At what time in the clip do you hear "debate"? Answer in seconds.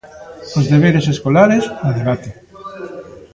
1.97-2.33